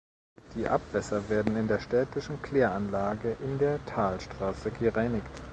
Die 0.55 0.67
Abwässer 0.67 1.29
werden 1.29 1.55
in 1.55 1.67
der 1.67 1.77
städtischen 1.79 2.41
Kläranlage 2.41 3.37
in 3.43 3.59
der 3.59 3.85
Talstraße 3.85 4.71
gereinigt. 4.71 5.27